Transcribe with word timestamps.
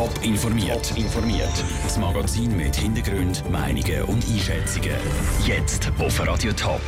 Top 0.00 0.24
informiert. 0.24 0.96
informiert. 0.96 1.52
Das 1.82 1.98
Magazin 1.98 2.56
mit 2.56 2.74
Hintergrund, 2.74 3.44
Meinungen 3.50 4.02
und 4.04 4.24
Einschätzungen. 4.30 4.96
Jetzt 5.44 5.92
auf 5.98 6.26
Radio 6.26 6.54
Top. 6.54 6.80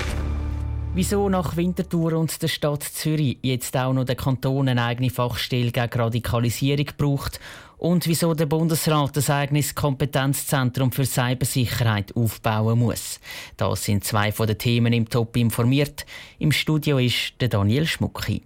Wieso 0.95 1.29
nach 1.29 1.55
Winterthur 1.55 2.15
und 2.15 2.41
der 2.41 2.49
Stadt 2.49 2.83
Zürich 2.83 3.37
jetzt 3.43 3.77
auch 3.77 3.93
noch 3.93 4.05
der 4.05 4.17
Kanton 4.17 4.67
eine 4.67 4.83
eigene 4.83 5.11
Fachstelle 5.11 5.73
gegen 5.73 5.93
Radikalisierung 5.93 6.87
braucht 6.97 7.39
und 7.77 8.07
wieso 8.07 8.33
der 8.33 8.47
Bundesrat 8.47 9.15
das 9.15 9.29
eigenes 9.29 9.75
Kompetenzzentrum 9.75 10.91
für 10.91 11.05
Cybersicherheit 11.05 12.17
aufbauen 12.17 12.79
muss. 12.79 13.21
Das 13.59 13.85
sind 13.85 14.05
zwei 14.05 14.33
von 14.33 14.47
den 14.47 14.57
Themen 14.57 14.95
im 14.95 15.07
Top 15.07 15.37
informiert. 15.37 16.07
Im 16.39 16.51
Studio 16.51 16.97
ist 16.97 17.35
der 17.43 17.49
Daniel 17.49 17.85
Schmucki. 17.85 18.41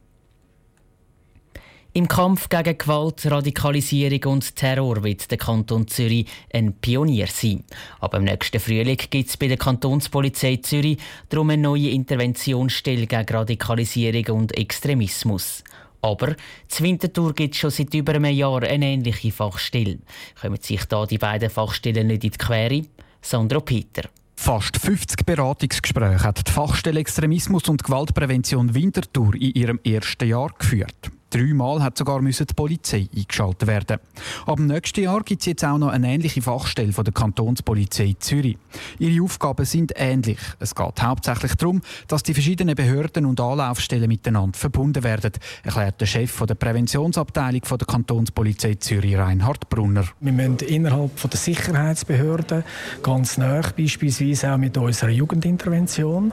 Im 1.96 2.08
Kampf 2.08 2.50
gegen 2.50 2.76
Gewalt, 2.76 3.24
Radikalisierung 3.24 4.34
und 4.34 4.54
Terror 4.54 5.02
wird 5.02 5.30
der 5.30 5.38
Kanton 5.38 5.88
Zürich 5.88 6.26
ein 6.52 6.74
Pionier 6.74 7.26
sein. 7.26 7.64
Aber 8.00 8.18
im 8.18 8.24
nächsten 8.24 8.60
Frühling 8.60 8.98
gibt 9.08 9.30
es 9.30 9.38
bei 9.38 9.48
der 9.48 9.56
Kantonspolizei 9.56 10.56
Zürich 10.56 10.98
darum 11.30 11.48
eine 11.48 11.62
neue 11.62 11.88
Interventionsstelle 11.88 13.06
gegen 13.06 13.34
Radikalisierung 13.34 14.40
und 14.40 14.58
Extremismus. 14.58 15.64
Aber 16.02 16.36
zu 16.68 16.84
Winterthur 16.84 17.32
gibt 17.32 17.54
es 17.54 17.60
schon 17.62 17.70
seit 17.70 17.94
über 17.94 18.14
einem 18.14 18.26
Jahr 18.26 18.62
eine 18.64 18.88
ähnliche 18.88 19.32
Fachstelle. 19.32 20.00
Kommen 20.38 20.60
sich 20.60 20.84
da 20.84 21.06
die 21.06 21.16
beiden 21.16 21.48
Fachstellen 21.48 22.08
nicht 22.08 22.24
in 22.24 22.30
die 22.30 22.36
Quere? 22.36 22.82
Sandro 23.22 23.62
Peter. 23.62 24.10
Fast 24.34 24.76
50 24.76 25.24
Beratungsgespräche 25.24 26.22
hat 26.22 26.46
die 26.46 26.52
Fachstelle 26.52 27.00
Extremismus 27.00 27.70
und 27.70 27.82
Gewaltprävention 27.82 28.74
Winterthur 28.74 29.34
in 29.36 29.52
ihrem 29.52 29.80
ersten 29.82 30.28
Jahr 30.28 30.52
geführt. 30.58 31.10
Dreimal 31.30 31.82
hat 31.82 31.98
sogar 31.98 32.20
die 32.20 32.44
Polizei 32.54 33.08
eingeschaltet 33.14 33.66
werden. 33.66 33.98
Ab 34.46 34.56
dem 34.56 34.66
nächsten 34.68 35.02
Jahr 35.02 35.22
gibt 35.24 35.42
es 35.42 35.46
jetzt 35.46 35.64
auch 35.64 35.76
noch 35.76 35.88
eine 35.88 36.12
ähnliche 36.12 36.40
Fachstelle 36.40 36.92
von 36.92 37.04
der 37.04 37.12
Kantonspolizei 37.12 38.14
Zürich. 38.20 38.56
Ihre 39.00 39.24
Aufgaben 39.24 39.64
sind 39.64 39.92
ähnlich. 39.96 40.38
Es 40.60 40.74
geht 40.74 41.02
hauptsächlich 41.02 41.56
darum, 41.56 41.80
dass 42.06 42.22
die 42.22 42.32
verschiedenen 42.32 42.76
Behörden 42.76 43.26
und 43.26 43.40
Anlaufstellen 43.40 44.06
miteinander 44.06 44.56
verbunden 44.56 45.02
werden, 45.02 45.32
erklärt 45.64 46.00
der 46.00 46.06
Chef 46.06 46.40
der 46.46 46.54
Präventionsabteilung 46.54 47.62
der 47.62 47.86
Kantonspolizei 47.86 48.74
Zürich, 48.74 49.16
Reinhard 49.16 49.68
Brunner. 49.68 50.04
Wir 50.20 50.32
müssen 50.32 50.58
innerhalb 50.60 51.28
der 51.28 51.38
Sicherheitsbehörden 51.38 52.62
ganz 53.02 53.36
nah, 53.36 53.62
beispielsweise 53.76 54.52
auch 54.52 54.58
mit 54.58 54.76
unserer 54.76 55.10
Jugendintervention, 55.10 56.32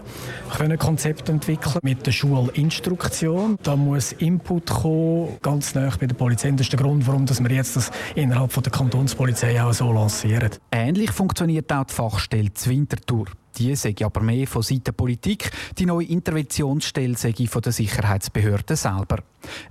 können 0.55 0.77
Konzepte 0.77 1.31
entwickeln 1.31 1.79
mit 1.81 2.05
der 2.05 2.11
Schulinstruktion. 2.11 3.57
Da 3.63 3.75
muss 3.75 4.11
Input 4.13 4.67
kommen 4.67 4.82
kommen, 4.83 5.37
ganz 5.41 5.73
nah 5.75 5.89
bei 5.99 6.05
der 6.07 6.15
Polizei. 6.15 6.51
Das 6.51 6.61
ist 6.61 6.73
der 6.73 6.79
Grund, 6.79 7.07
warum 7.07 7.27
wir 7.27 7.55
jetzt 7.55 7.75
das 7.75 7.91
innerhalb 8.15 8.51
von 8.51 8.63
der 8.63 8.71
Kantonspolizei 8.71 9.61
auch 9.63 9.73
so 9.73 9.91
lancieren. 9.91 10.51
Ähnlich 10.71 11.11
funktioniert 11.11 11.71
auch 11.71 11.85
die 11.85 11.93
Fachstelle 11.93 12.53
Zwintertour. 12.53 13.27
Die 13.57 13.75
sei 13.75 13.95
aber 14.03 14.21
mehr 14.21 14.47
von 14.47 14.63
Seiten 14.63 14.85
der 14.85 14.91
Politik, 14.93 15.51
die 15.77 15.85
neue 15.85 16.07
Interventionsstelle 16.07 17.15
sei 17.15 17.33
von 17.47 17.61
der 17.61 17.71
Sicherheitsbehörde 17.71 18.75
selber. 18.75 19.19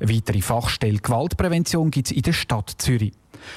Eine 0.00 0.14
weitere 0.14 0.40
Fachstelle 0.40 0.98
Gewaltprävention 0.98 1.90
gibt 1.90 2.08
es 2.08 2.16
in 2.16 2.22
der 2.22 2.32
Stadt 2.32 2.72
Zürich. 2.78 3.12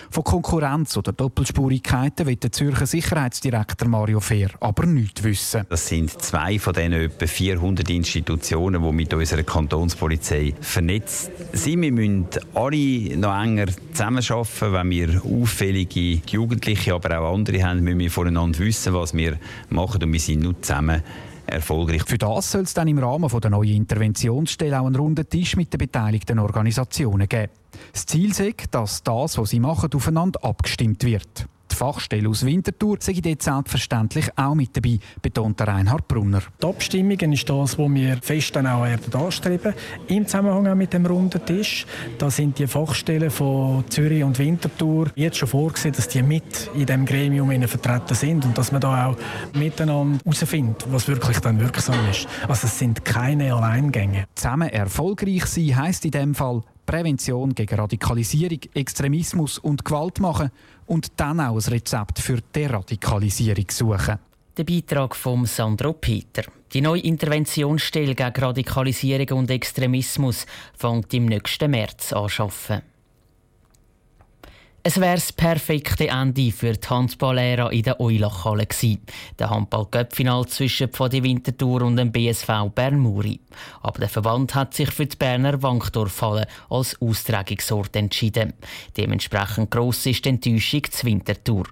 Von 0.09 0.23
Konkurrenz 0.23 0.97
oder 0.97 1.13
Doppelspurigkeiten 1.13 2.25
will 2.25 2.35
der 2.35 2.51
Zürcher 2.51 2.85
Sicherheitsdirektor 2.85 3.87
Mario 3.87 4.19
Fehr 4.19 4.49
aber 4.59 4.85
nichts 4.85 5.23
wissen. 5.23 5.65
Das 5.69 5.87
sind 5.87 6.11
zwei 6.21 6.59
von 6.59 6.73
den 6.73 6.93
etwa 6.93 7.27
400 7.27 7.89
Institutionen, 7.89 8.83
die 8.83 8.91
mit 8.91 9.13
unserer 9.13 9.43
Kantonspolizei 9.43 10.53
vernetzt 10.59 11.31
sind. 11.53 11.81
Wir 11.81 11.91
müssen 11.91 12.27
alle 12.53 13.17
noch 13.17 13.41
enger 13.41 13.67
zusammenarbeiten. 13.91 14.73
Wenn 14.73 14.89
wir 14.89 15.21
auffällige 15.23 16.21
Jugendliche, 16.27 16.93
aber 16.93 17.19
auch 17.19 17.33
andere 17.33 17.63
haben, 17.63 17.83
müssen 17.83 17.99
wir 17.99 18.11
voneinander 18.11 18.59
wissen, 18.59 18.93
was 18.93 19.13
wir 19.13 19.37
machen 19.69 20.03
und 20.03 20.11
wir 20.11 20.19
sind 20.19 20.41
nur 20.41 20.61
zusammen 20.61 21.03
erfolgreich. 21.47 22.03
Für 22.05 22.17
das 22.17 22.51
soll 22.51 22.63
es 22.63 22.73
dann 22.73 22.87
im 22.87 22.99
Rahmen 22.99 23.29
der 23.41 23.49
neuen 23.49 23.75
Interventionsstelle 23.75 24.79
auch 24.79 24.85
einen 24.85 24.95
runden 24.95 25.27
Tisch 25.29 25.55
mit 25.55 25.73
den 25.73 25.79
beteiligten 25.79 26.39
Organisationen 26.39 27.27
geben. 27.27 27.51
Das 27.91 28.05
Ziel 28.05 28.31
ist, 28.31 28.67
dass 28.71 29.03
das, 29.03 29.37
was 29.37 29.49
sie 29.49 29.59
machen, 29.59 29.89
aufeinander 29.93 30.43
abgestimmt 30.43 31.03
wird. 31.03 31.47
Die 31.75 31.79
Fachstelle 31.79 32.29
aus 32.29 32.45
Winterthur 32.45 32.95
sei 33.01 33.19
dort 33.21 33.41
selbstverständlich 33.41 34.29
auch 34.37 34.55
mit 34.55 34.77
dabei, 34.77 34.97
betont 35.21 35.59
Reinhard 35.61 36.07
Brunner. 36.07 36.41
Die 36.61 36.65
Abstimmungen 36.65 37.33
ist 37.33 37.49
das, 37.49 37.77
was 37.77 37.93
wir 37.93 38.17
fest 38.21 38.55
dann 38.55 38.65
auch 38.65 38.85
anstreben. 38.85 39.73
Im 40.07 40.25
Zusammenhang 40.25 40.67
auch 40.67 40.75
mit 40.75 40.93
dem 40.93 41.05
runden 41.05 41.45
Tisch. 41.45 41.85
Da 42.17 42.29
sind 42.29 42.57
die 42.59 42.67
Fachstellen 42.67 43.29
von 43.29 43.83
Zürich 43.89 44.23
und 44.23 44.39
Winterthur 44.39 45.11
jetzt 45.15 45.35
schon 45.35 45.49
vorgesehen, 45.49 45.93
dass 45.93 46.07
die 46.07 46.23
mit 46.23 46.71
in 46.75 46.85
dem 46.85 47.05
Gremium 47.05 47.51
vertreten 47.67 48.15
sind 48.15 48.45
und 48.45 48.57
dass 48.57 48.71
man 48.71 48.79
da 48.79 49.07
auch 49.07 49.17
miteinander 49.53 50.19
herausfindet, 50.23 50.85
was 50.89 51.09
wirklich 51.09 51.39
dann 51.39 51.59
wirksam 51.59 51.99
ist. 52.09 52.25
Also 52.47 52.67
es 52.67 52.79
sind 52.79 53.03
keine 53.03 53.53
Alleingänge. 53.53 54.27
Zusammen 54.33 54.69
erfolgreich 54.69 55.45
sein 55.47 55.75
heisst 55.75 56.05
in 56.05 56.11
dem 56.11 56.35
Fall 56.35 56.63
Prävention 56.85 57.55
gegen 57.55 57.75
Radikalisierung, 57.75 58.59
Extremismus 58.73 59.57
und 59.57 59.83
Gewalt 59.83 60.19
machen 60.19 60.51
und 60.85 61.07
dann 61.17 61.39
auch 61.39 61.55
ein 61.55 61.71
Rezept 61.73 62.19
für 62.19 62.39
Deradikalisierung 62.53 63.65
suchen. 63.69 64.19
Der 64.57 64.63
Beitrag 64.63 65.15
von 65.15 65.45
Sandro 65.45 65.93
Peter. 65.93 66.43
Die 66.71 66.81
neue 66.81 67.01
Interventionsstelle 67.01 68.15
gegen 68.15 68.35
Radikalisierung 68.35 69.39
und 69.39 69.51
Extremismus 69.51 70.45
fängt 70.77 71.13
im 71.13 71.25
nächsten 71.25 71.71
März 71.71 72.13
an 72.13 72.29
arbeiten. 72.37 72.94
Es 74.87 75.01
wäre 75.01 75.15
das 75.15 75.33
perfekte 75.33 76.09
Ende 76.09 76.51
für 76.51 76.73
die 76.73 76.87
Handballära 76.87 77.71
in 77.71 77.81
der 77.81 77.99
Eulachhalle 77.99 78.67
gewesen. 78.67 79.01
Der 79.39 79.49
Handball-Göppfinal 79.49 80.45
zwischen 80.45 80.89
Pfadi 80.89 81.23
Winterthur 81.23 81.81
und 81.81 81.97
dem 81.97 82.11
BSV 82.11 82.69
Bernmuri. 82.75 83.39
Aber 83.81 83.97
der 83.97 84.09
Verband 84.09 84.53
hat 84.53 84.75
sich 84.75 84.91
für 84.91 85.07
die 85.07 85.17
Berner 85.17 85.63
Wankdorfhalle 85.63 86.45
als 86.69 87.01
Austragungsort 87.01 87.95
entschieden. 87.95 88.53
Dementsprechend 88.95 89.71
gross 89.71 90.05
ist 90.05 90.23
die 90.23 90.29
Enttäuschung 90.29 90.83
zu 90.83 91.07
Winterthur. 91.07 91.63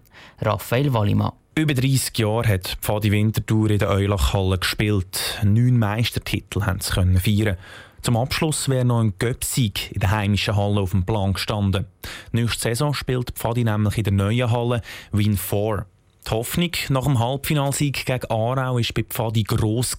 Raphael 0.42 0.92
Wallimann. 0.92 1.34
Über 1.54 1.76
30 1.76 2.18
Jahre 2.18 2.48
hat 2.48 2.80
Pfadi 2.82 3.12
Winterthur 3.12 3.70
in 3.70 3.78
der 3.78 3.92
Eulachhalle 3.92 4.58
gespielt. 4.58 5.40
Neun 5.44 5.78
Meistertitel 5.78 6.64
haben 6.64 6.80
sie 6.80 7.20
feiern. 7.20 7.58
Zum 8.04 8.18
Abschluss 8.18 8.68
wäre 8.68 8.84
noch 8.84 9.00
ein 9.00 9.14
Göpsieg 9.18 9.94
in 9.94 10.02
der 10.02 10.12
heimischen 10.12 10.58
Halle 10.58 10.82
auf 10.82 10.92
dem 10.92 11.06
Plan 11.06 11.32
gestanden. 11.32 11.86
Nächste 12.34 12.64
Saison 12.64 12.94
spielt 12.94 13.32
Pfadi 13.32 13.64
nämlich 13.64 13.98
in 13.98 14.04
der 14.04 14.12
neuen 14.12 14.52
Halle 14.52 14.82
Win 15.14 15.38
4. 15.38 15.86
Die 16.28 16.32
Hoffnung 16.32 16.72
nach 16.90 17.06
dem 17.06 17.20
Halbfinalsieg 17.20 18.06
gegen 18.06 18.26
Aarau 18.30 18.76
war 18.76 18.82
bei 18.94 19.04
Pfadi 19.04 19.44
gross, 19.44 19.96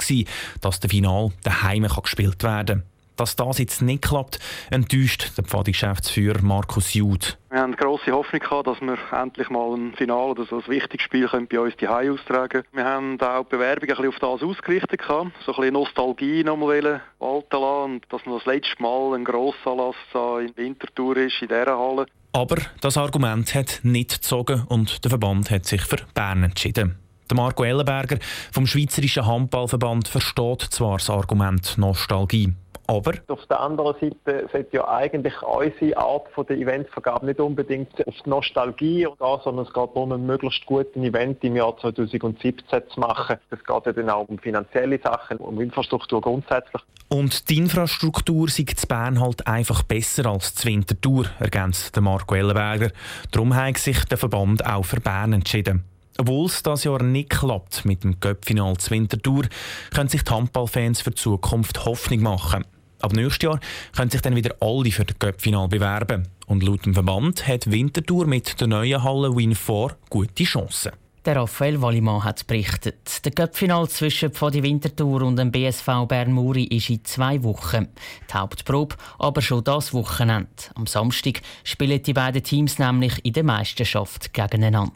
dass 0.60 0.80
der 0.80 0.90
Final 0.90 1.32
daheim 1.44 1.86
gespielt 2.02 2.42
werden 2.42 2.80
kann. 2.80 2.93
Dass 3.16 3.36
das 3.36 3.58
jetzt 3.58 3.82
nicht 3.82 4.02
klappt, 4.02 4.38
enttäuscht 4.70 5.32
der 5.36 5.44
Pfadi-Geschäftsführer 5.44 6.42
Markus 6.42 6.94
Jud. 6.94 7.38
Wir 7.50 7.60
haben 7.60 7.76
grosse 7.76 8.10
Hoffnung 8.10 8.40
gehabt, 8.40 8.66
dass 8.66 8.80
wir 8.80 8.98
endlich 9.12 9.48
mal 9.50 9.72
ein 9.74 9.94
Finale 9.94 10.30
oder 10.32 10.44
so 10.44 10.56
ein 10.56 10.66
wichtiges 10.66 11.04
Spiel 11.04 11.28
können 11.28 11.46
bei 11.46 11.60
uns 11.60 11.76
die 11.76 11.86
austragen 11.86 12.64
Wir 12.72 12.84
haben 12.84 13.20
auch 13.20 13.44
die 13.44 13.50
Bewerbung 13.50 13.88
ein 13.88 13.96
bisschen 13.96 14.08
auf 14.08 14.40
das 14.40 14.42
ausgerichtet 14.42 15.00
gehabt. 15.00 15.30
So 15.46 15.52
ein 15.52 15.56
bisschen 15.56 15.74
Nostalgie 15.74 16.42
nochmal 16.42 17.00
walten 17.20 17.46
lassen 17.52 17.92
und 17.94 18.02
dass 18.08 18.26
noch 18.26 18.38
das 18.38 18.46
letzte 18.46 18.82
Mal 18.82 19.14
ein 19.14 19.24
Grossanlass 19.24 19.94
in 20.14 20.56
Winterthur 20.56 21.16
ist, 21.18 21.40
in 21.40 21.48
dieser 21.48 21.78
Halle. 21.78 22.06
Aber 22.32 22.56
das 22.80 22.96
Argument 22.96 23.54
hat 23.54 23.78
nicht 23.84 24.14
gezogen 24.14 24.64
und 24.68 25.04
der 25.04 25.10
Verband 25.10 25.52
hat 25.52 25.66
sich 25.66 25.82
für 25.82 25.98
Bern 26.14 26.42
entschieden. 26.42 26.98
Der 27.30 27.36
Marco 27.36 27.62
Ellenberger 27.62 28.18
vom 28.50 28.66
Schweizerischen 28.66 29.24
Handballverband 29.24 30.08
versteht 30.08 30.62
zwar 30.62 30.98
das 30.98 31.08
Argument 31.08 31.78
Nostalgie. 31.78 32.52
Aber 32.86 33.12
auf 33.28 33.46
der 33.46 33.60
anderen 33.60 33.94
Seite 33.94 34.48
sollte 34.52 34.76
ja 34.76 34.88
eigentlich 34.88 35.40
unsere 35.42 35.96
Art 35.96 36.28
von 36.34 36.46
der 36.46 36.58
Eventvergabe 36.58 37.26
nicht 37.26 37.40
unbedingt 37.40 38.06
auf 38.06 38.14
die 38.24 38.28
Nostalgie 38.28 39.04
gehen, 39.04 39.12
sondern 39.18 39.64
es 39.64 39.72
geht 39.72 39.90
darum, 39.94 40.12
ein 40.12 40.26
möglichst 40.26 40.66
gutes 40.66 40.94
Event 40.96 41.42
im 41.44 41.56
Jahr 41.56 41.76
2017 41.78 42.82
zu 42.88 43.00
machen. 43.00 43.36
Es 43.50 43.64
geht 43.64 43.86
ja 43.86 43.92
dann 43.92 44.10
auch 44.10 44.28
um 44.28 44.38
finanzielle 44.38 45.00
Sachen, 45.02 45.38
um 45.38 45.60
Infrastruktur 45.60 46.20
grundsätzlich. 46.20 46.82
Und 47.08 47.48
die 47.48 47.58
Infrastruktur 47.58 48.48
sieht 48.48 48.78
zu 48.78 48.86
Bern 48.86 49.20
halt 49.20 49.46
einfach 49.46 49.82
besser 49.82 50.26
als 50.26 50.54
zu 50.54 50.68
Winterthur, 50.68 51.26
ergänzt 51.38 51.98
Marco 52.00 52.34
Ellenberger. 52.34 52.90
Darum 53.30 53.54
hat 53.54 53.78
sich 53.78 54.04
der 54.04 54.18
Verband 54.18 54.66
auch 54.66 54.84
für 54.84 55.00
Bern 55.00 55.32
entschieden. 55.32 55.84
Obwohl 56.18 56.46
es 56.46 56.62
dieses 56.62 56.84
Jahr 56.84 57.02
nicht 57.02 57.30
klappt 57.30 57.84
mit 57.84 58.04
dem 58.04 58.20
Göppfinal 58.20 58.76
zu 58.76 58.92
Winterthur, 58.92 59.44
können 59.92 60.08
sich 60.08 60.22
die 60.22 60.32
Handballfans 60.32 61.00
für 61.00 61.10
die 61.10 61.16
Zukunft 61.16 61.84
Hoffnung 61.84 62.22
machen. 62.22 62.64
Ab 63.04 63.12
nächstes 63.12 63.42
Jahr 63.42 63.60
können 63.94 64.10
sich 64.10 64.22
dann 64.22 64.34
wieder 64.34 64.56
alle 64.60 64.90
für 64.90 65.04
das 65.04 65.18
Cup-Final 65.18 65.68
bewerben. 65.68 66.26
Und 66.46 66.62
laut 66.62 66.86
dem 66.86 66.94
Verband 66.94 67.46
hat 67.46 67.70
Winterthur 67.70 68.26
mit 68.26 68.58
der 68.58 68.66
neuen 68.66 69.02
Halle 69.02 69.36
Win 69.36 69.54
4 69.54 69.94
gute 70.08 70.44
Chancen. 70.44 70.92
Der 71.26 71.36
Raphael 71.36 71.82
Wallimann 71.82 72.24
hat 72.24 72.46
berichtet. 72.46 73.22
Der 73.26 73.32
Cup-Final 73.32 73.90
zwischen 73.90 74.30
Pfadi 74.30 74.62
Winterthur 74.62 75.20
und 75.20 75.36
dem 75.36 75.52
BSV 75.52 76.06
Bern 76.08 76.32
Muri 76.32 76.64
ist 76.64 76.88
in 76.88 77.04
zwei 77.04 77.42
Wochen. 77.42 77.88
Die 78.30 78.34
Hauptprobe 78.34 78.96
aber 79.18 79.42
schon 79.42 79.64
das 79.64 79.92
Wochenende. 79.92 80.48
Am 80.74 80.86
Samstag 80.86 81.42
spielen 81.62 82.02
die 82.02 82.14
beiden 82.14 82.42
Teams 82.42 82.78
nämlich 82.78 83.22
in 83.22 83.34
der 83.34 83.44
Meisterschaft 83.44 84.32
gegeneinander. 84.32 84.94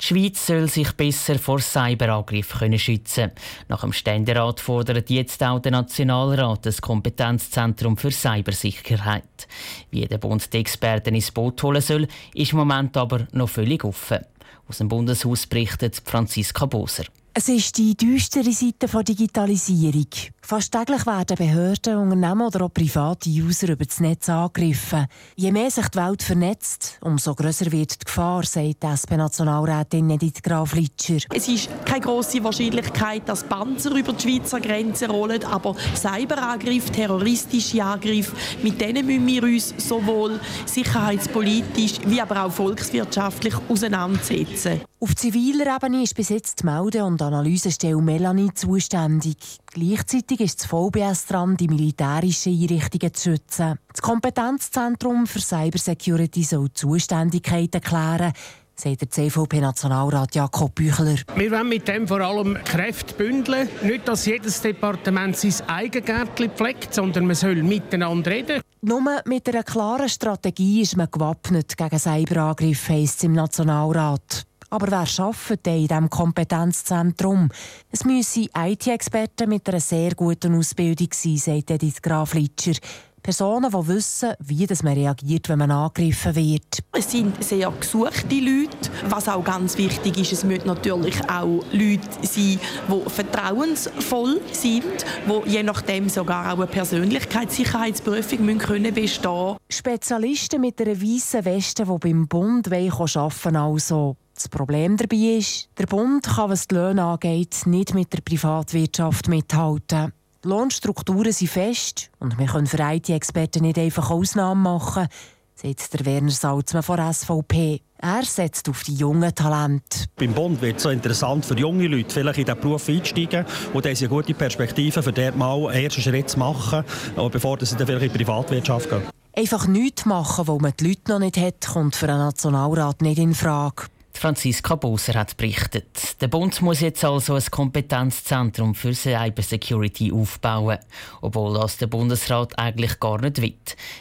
Die 0.00 0.06
Schweiz 0.06 0.46
soll 0.46 0.66
sich 0.66 0.92
besser 0.92 1.38
vor 1.38 1.58
Cyberangriffen 1.58 2.78
schützen 2.78 3.32
Nach 3.68 3.82
dem 3.82 3.92
Ständerat 3.92 4.58
fordert 4.58 5.10
jetzt 5.10 5.42
auch 5.42 5.58
der 5.58 5.72
Nationalrat 5.72 6.64
das 6.64 6.80
Kompetenzzentrum 6.80 7.98
für 7.98 8.10
Cybersicherheit. 8.10 9.46
Wie 9.90 10.06
der 10.06 10.16
Bund 10.16 10.50
die 10.52 10.58
Experten 10.58 11.14
ins 11.14 11.30
Boot 11.30 11.62
holen 11.62 11.82
soll, 11.82 12.08
ist 12.34 12.52
im 12.52 12.58
Moment 12.58 12.96
aber 12.96 13.26
noch 13.32 13.50
völlig 13.50 13.84
offen. 13.84 14.24
Aus 14.66 14.78
dem 14.78 14.88
Bundeshaus 14.88 15.46
berichtet 15.46 16.00
Franziska 16.02 16.64
Boser. 16.64 17.04
Es 17.34 17.48
ist 17.48 17.76
die 17.76 17.94
düstere 17.94 18.52
Seite 18.52 18.86
der 18.86 19.02
Digitalisierung. 19.02 20.08
Fast 20.50 20.72
täglich 20.72 21.06
werden 21.06 21.36
Behörden, 21.36 21.96
Unternehmen 21.96 22.40
oder 22.40 22.64
auch 22.64 22.74
private 22.74 23.30
User 23.30 23.68
über 23.68 23.84
das 23.84 24.00
Netz 24.00 24.28
angegriffen. 24.28 25.06
Je 25.36 25.52
mehr 25.52 25.70
sich 25.70 25.86
die 25.86 25.98
Welt 25.98 26.24
vernetzt, 26.24 26.98
umso 27.02 27.36
grösser 27.36 27.70
wird 27.70 28.00
die 28.00 28.04
Gefahr, 28.04 28.42
sagt 28.42 28.82
die 28.82 28.86
SP-Nationalrätin 28.88 30.10
Edith 30.10 30.42
Graf-Litscher. 30.42 31.18
Es 31.32 31.46
ist 31.46 31.68
keine 31.84 32.00
grosse 32.00 32.42
Wahrscheinlichkeit, 32.42 33.28
dass 33.28 33.44
Panzer 33.44 33.94
über 33.94 34.12
die 34.12 34.22
Schweizer 34.22 34.60
Grenze 34.60 35.08
rollen, 35.08 35.44
aber 35.44 35.76
Cyberangriffe, 35.94 36.90
terroristische 36.90 37.84
Angriffe, 37.84 38.34
mit 38.64 38.80
denen 38.80 39.06
müssen 39.06 39.28
wir 39.28 39.44
uns 39.44 39.72
sowohl 39.76 40.40
sicherheitspolitisch 40.66 42.00
wie 42.06 42.20
aber 42.20 42.46
auch 42.46 42.50
volkswirtschaftlich 42.50 43.54
auseinandersetzen. 43.68 44.80
Auf 45.02 45.14
ziviler 45.14 45.76
Ebene 45.76 46.02
ist 46.02 46.14
bis 46.14 46.28
jetzt 46.28 46.60
die 46.60 46.66
Melde- 46.66 47.04
und 47.04 47.22
Analysestelle 47.22 48.02
Melanie 48.02 48.52
zuständig. 48.52 49.36
Gleichzeitig 49.72 50.40
ist 50.40 50.60
das 50.60 50.66
VBS 50.66 51.26
dran, 51.26 51.56
die 51.56 51.68
militärischen 51.68 52.52
Einrichtungen 52.52 53.14
zu 53.14 53.30
schützen. 53.30 53.78
Das 53.92 54.02
Kompetenzzentrum 54.02 55.26
für 55.26 55.40
Cybersecurity 55.40 56.42
soll 56.42 56.68
die 56.68 56.74
Zuständigkeiten 56.74 57.80
klären 57.80 58.32
sagt 58.80 59.02
der 59.02 59.10
CVP-Nationalrat 59.10 60.34
Jakob 60.34 60.74
Büchler. 60.74 61.16
Wir 61.36 61.50
wollen 61.50 61.68
mit 61.68 61.86
dem 61.86 62.08
vor 62.08 62.20
allem 62.20 62.56
Kräfte 62.64 63.14
bündeln. 63.14 63.68
Nicht, 63.82 64.08
dass 64.08 64.26
jedes 64.26 64.60
Departement 64.60 65.36
sein 65.36 65.68
Eigengärtchen 65.68 66.50
pflegt, 66.50 66.94
sondern 66.94 67.26
man 67.26 67.36
soll 67.36 67.62
miteinander 67.62 68.30
reden. 68.30 68.62
Nur 68.80 69.02
mit 69.26 69.48
einer 69.48 69.62
klaren 69.62 70.08
Strategie 70.08 70.80
ist 70.80 70.96
man 70.96 71.08
gewappnet 71.10 71.76
gegen 71.76 71.98
Cyberangriffe, 71.98 72.94
heisst 72.94 73.18
es 73.18 73.24
im 73.24 73.32
Nationalrat. 73.32 74.46
Aber 74.72 74.86
wer 74.88 75.24
arbeitet 75.24 75.66
denn 75.66 75.80
in 75.82 75.88
diesem 75.88 76.10
Kompetenzzentrum? 76.10 77.48
Es 77.90 78.04
müssen 78.04 78.48
IT-Experten 78.56 79.48
mit 79.48 79.68
einer 79.68 79.80
sehr 79.80 80.14
guten 80.14 80.56
Ausbildung 80.56 81.08
sein, 81.12 81.36
sagt 81.38 81.72
Edith 81.72 82.00
Graf-Litscher. 82.00 82.74
Personen, 83.22 83.70
die 83.70 83.88
wissen, 83.88 84.32
wie 84.38 84.66
man 84.82 84.94
reagiert, 84.94 85.48
wenn 85.48 85.58
man 85.58 85.70
angegriffen 85.70 86.34
wird. 86.36 86.78
Es 86.92 87.10
sind 87.10 87.42
sehr 87.42 87.70
gesuchte 87.70 88.34
Leute. 88.36 88.90
Was 89.08 89.28
auch 89.28 89.44
ganz 89.44 89.76
wichtig 89.76 90.18
ist, 90.18 90.32
es 90.32 90.44
müssen 90.44 90.68
natürlich 90.68 91.20
auch 91.28 91.62
Leute 91.72 92.08
sein, 92.22 92.58
die 92.88 93.10
vertrauensvoll 93.10 94.40
sind, 94.52 94.84
die 95.26 95.50
je 95.50 95.62
nachdem 95.62 96.08
sogar 96.08 96.52
auch 96.52 96.58
eine 96.58 96.66
Persönlichkeitssicherheitsprüfung 96.66 98.44
müssen 98.44 98.58
können 98.58 98.94
bestehen 98.94 99.56
Spezialisten 99.68 100.60
mit 100.60 100.80
einer 100.80 101.00
weißen 101.00 101.44
Weste, 101.44 101.84
die 101.84 101.98
beim 101.98 102.26
Bund 102.26 102.72
arbeiten 102.72 103.56
also. 103.56 104.16
Das 104.40 104.48
Problem 104.48 104.96
dabei 104.96 105.36
ist, 105.36 105.68
der 105.76 105.84
Bund 105.84 106.24
kann, 106.24 106.48
was 106.48 106.66
die 106.66 106.74
Löhne 106.74 107.04
angeht, 107.04 107.66
nicht 107.66 107.92
mit 107.92 108.10
der 108.14 108.22
Privatwirtschaft 108.22 109.28
mithalten. 109.28 110.14
Die 110.42 110.48
Lohnstrukturen 110.48 111.30
sind 111.30 111.50
fest 111.50 112.10
und 112.20 112.38
wir 112.38 112.46
können 112.46 112.66
für 112.66 112.78
IT-Experten 112.80 113.60
nicht 113.60 113.78
einfach 113.78 114.10
Ausnahmen 114.10 114.62
machen, 114.62 115.08
sagt 115.54 115.92
der 115.92 116.06
Werner 116.06 116.30
Salzmann 116.30 116.82
von 116.82 117.12
SVP. 117.12 117.82
Er 117.98 118.22
setzt 118.22 118.66
auf 118.70 118.82
die 118.82 118.94
jungen 118.94 119.34
Talente. 119.34 120.06
Beim 120.16 120.32
Bund 120.32 120.62
wird 120.62 120.78
es 120.78 120.84
so 120.84 120.88
interessant 120.88 121.44
für 121.44 121.58
junge 121.58 121.88
Leute, 121.88 122.08
vielleicht 122.08 122.38
in 122.38 122.46
diesen 122.46 122.60
Beruf 122.62 122.88
einsteigen 122.88 123.44
und 123.74 123.84
dann 123.84 123.94
eine 123.94 124.08
gute 124.08 124.32
Perspektive, 124.32 125.02
für 125.02 125.12
dort 125.12 125.36
mal 125.36 125.66
einen 125.68 125.84
ersten 125.84 126.00
Schritt 126.00 126.30
zu 126.30 126.38
machen, 126.38 126.82
bevor 127.30 127.58
sie 127.60 127.76
dann 127.76 127.86
vielleicht 127.86 128.06
in 128.06 128.12
die 128.12 128.24
Privatwirtschaft 128.24 128.88
gehen. 128.88 129.02
Einfach 129.36 129.66
nichts 129.66 130.06
machen, 130.06 130.48
wo 130.48 130.58
man 130.58 130.72
die 130.80 130.88
Leute 130.88 131.12
noch 131.12 131.18
nicht 131.18 131.36
hat, 131.36 131.66
kommt 131.66 131.94
für 131.94 132.08
einen 132.08 132.20
Nationalrat 132.20 133.02
nicht 133.02 133.18
in 133.18 133.34
Frage. 133.34 133.84
Franziska 134.20 134.74
Boser 134.74 135.14
hat 135.14 135.38
berichtet. 135.38 136.20
Der 136.20 136.28
Bund 136.28 136.60
muss 136.60 136.80
jetzt 136.80 137.02
also 137.06 137.36
ein 137.36 137.44
Kompetenzzentrum 137.50 138.74
für 138.74 138.92
Cybersecurity 138.92 140.12
aufbauen, 140.12 140.76
obwohl 141.22 141.54
das 141.54 141.78
der 141.78 141.86
Bundesrat 141.86 142.58
eigentlich 142.58 143.00
gar 143.00 143.18
nicht 143.22 143.40
will. 143.40 143.54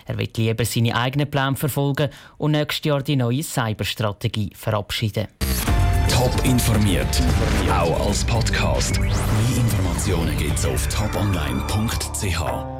Er 0.05 0.17
will 0.17 0.27
lieber 0.35 0.65
seine 0.65 0.93
eigenen 0.97 1.31
Pläne 1.31 1.55
verfolgen 1.55 2.09
und 2.37 2.51
nächstes 2.51 2.83
Jahr 2.83 3.01
die 3.01 3.15
neue 3.15 3.43
Cyberstrategie 3.43 4.51
verabschieden. 4.55 5.27
Top 6.09 6.33
informiert, 6.43 7.21
auch 7.71 8.07
als 8.07 8.25
Podcast. 8.25 8.99
Mehr 8.99 9.13
Informationen 9.55 10.37
gibt's 10.37 10.65
auf 10.65 10.85
toponline.ch. 10.89 12.78